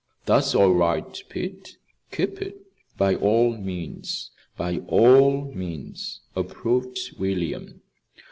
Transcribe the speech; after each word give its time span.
"That's 0.25 0.55
all 0.55 0.71
right, 0.73 1.15
Pete; 1.29 1.77
keep 2.11 2.41
it, 2.41 2.57
by 2.97 3.13
all 3.13 3.55
means, 3.55 4.31
by 4.57 4.79
all 4.89 5.51
means," 5.53 6.21
approved 6.35 6.97
William. 7.19 7.81